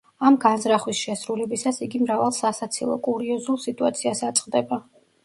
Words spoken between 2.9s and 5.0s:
კურიოზულ სიტუაციას აწყდება.